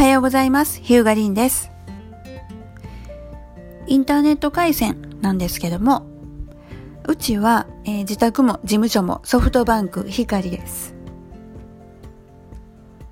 [0.00, 0.80] はようございます。
[0.80, 1.70] ヒューガリンです。
[3.86, 6.06] インターネット回線なんですけども、
[7.06, 10.94] うちは、えー、自宅も事務所もソフトバンク光です。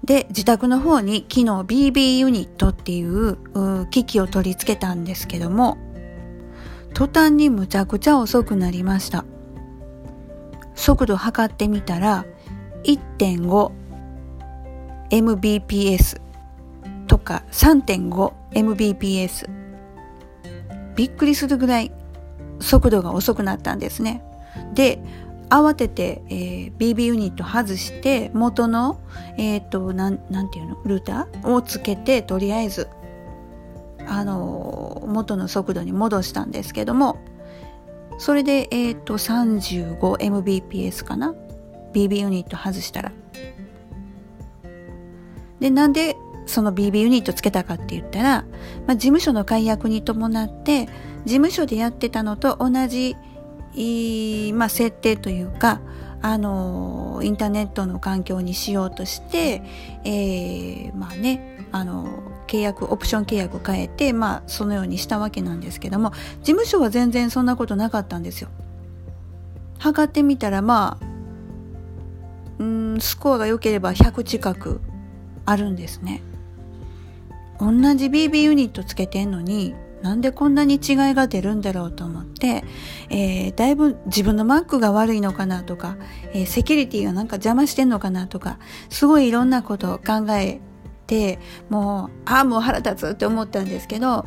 [0.03, 1.45] で、自宅の方に昨日
[1.91, 3.37] BB ユニットっていう
[3.91, 5.77] 機器を取り付けたんですけども、
[6.95, 9.27] 途端にむちゃくちゃ遅くなりました。
[10.75, 12.25] 速度測ってみたら
[12.85, 13.73] 1.5
[15.11, 16.28] Mbps
[17.09, 19.51] とか 3.5Mbps
[20.95, 21.91] びっくりするぐらい
[22.61, 24.23] 速度が遅くなったんですね。
[24.75, 25.01] で
[25.49, 29.01] 慌てて、えー、BB ユニット外して元の
[29.39, 32.89] えっ、ー、となんなんていうのルーターをつけてとりあえず
[34.07, 37.19] あのー、元の速度に戻したんですけども
[38.19, 41.35] それでえっ、ー、と 35Mbps かな
[41.95, 43.13] ？BB ユニット外したら。
[45.61, 46.17] でなんで
[46.49, 48.45] その BB ユニットつけたかって言ったら、
[48.87, 50.87] まあ、事務所の解約に伴って
[51.25, 53.15] 事務所でやってたのと同じ、
[54.55, 55.81] まあ、設定というか
[56.21, 59.63] あのインターネットの環境にしようとして、
[60.05, 62.09] えー、まあねあの
[62.47, 68.49] 契約オプション契約変えて、まあ、そのようにしたわけなんですけども事務所は全然そんなことなかったんですよ。
[69.79, 71.07] 測ってみたらまあ
[72.59, 74.81] うんスコアが良ければ100近く
[75.45, 76.23] あるんですね。
[77.61, 80.81] 同じ BB ユニットつけてんのになんでこんなに違い
[81.15, 82.65] が出るんだろうと思って、
[83.11, 85.97] えー、だいぶ自分の Mac が悪いのかなとか、
[86.33, 88.59] えー、セキュリティがなんか邪魔してんのかなとか、
[88.91, 90.61] すごいいろんなことを考え
[91.07, 94.25] て、もう、ああ、もう腹立つって思ったんですけど、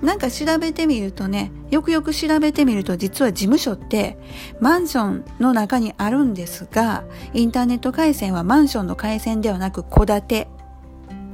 [0.00, 4.16] なんか調べてみるとね、よくよく調べてみると実は事務所って
[4.58, 10.48] マンションの中にあるんですが、インターネット回線はマンションの回線ではなく戸建て、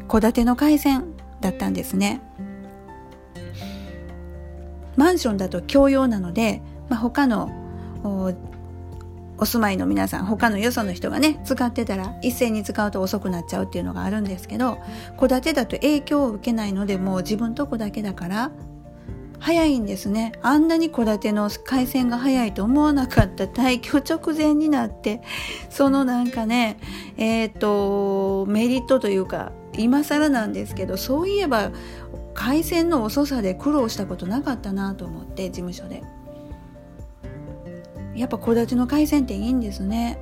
[0.09, 1.16] 戸建ての回線。
[1.41, 2.21] だったんですね。
[4.97, 7.51] マンションだと共用なので、まあ、他の
[9.39, 14.79] お住まいの皆さん他のよその人がね使ってたら一斉に使うと遅くなっちゃうっていうのがあるんですけど
[15.19, 18.51] 戸建てだと影響を受けないのでもう自分とこだけだから
[19.39, 25.21] 早いんですねあんなに戸建ての回線が早いと思わなかった退去直前になって
[25.69, 26.79] そのなんかね
[27.19, 31.71] えっ、ー、とメリットというか今更なんですけどそういえば
[32.35, 36.03] 回線の遅さで苦労したことなかったなと思って事務所で。
[38.15, 40.19] やっぱ戸建ての回線っていいんですね。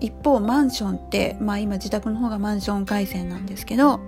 [0.00, 4.00] 一方マンションってまあ今自宅の方がマンション回線なんですけど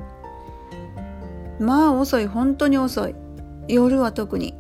[1.59, 2.27] まあ遅い。
[2.27, 3.15] 本当に遅い。
[3.69, 4.55] 夜は特に。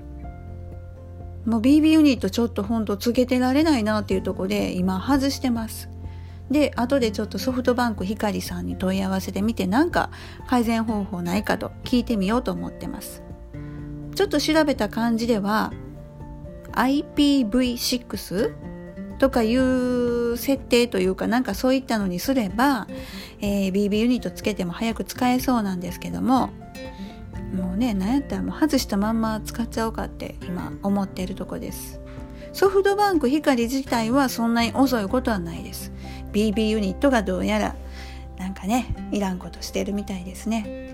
[1.44, 5.93] もう BB ユニットちょっとほんとつけてられないなっていうとこで今外してます。
[6.50, 10.10] で後でちょっとソフトバンク光さんに問い合わせてみてなんか
[10.46, 13.22] 改善方法ないかと聞いてみようと思ってます。
[14.14, 15.72] ちょっと調べた感じでは
[16.72, 18.54] IPv6
[19.18, 22.86] とかいう設定というかなんかそういったのにすれば、
[23.40, 26.50] えー、BB ユニットつけても早く使えそうなんですけども
[27.54, 32.00] もうねなんやったらもう外したまんま使っちゃおうかって今思っているとこです。
[32.52, 35.92] ソフトバンク光自体はそんなに遅いことはないです。
[36.34, 37.76] BB ユニットがどうやら
[38.36, 40.92] なんかねいらんことしてるみたいですね。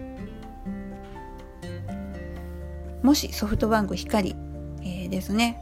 [3.02, 4.36] もしソフトバンク光、
[4.82, 5.58] えー、ですね。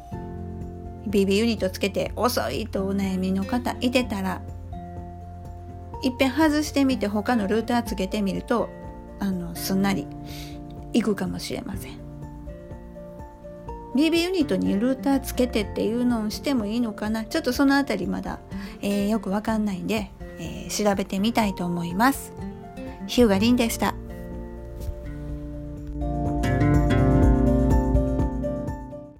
[1.08, 4.42] BB ユニットつけて遅いとお悩みの方いてたら
[6.02, 8.68] いっぺん外してみて他のルーターつけてみると
[9.20, 10.06] あのすんなり
[10.92, 11.97] いくかもしれません。
[13.98, 17.24] BB ユニットにルーターつけてっていうのをしてもいいのかな？
[17.24, 18.38] ちょっとその辺りまだ、
[18.80, 22.32] えー、よくわかんないんで、えー、調べてみたいと思います。
[23.08, 23.96] ヒューガリンでした。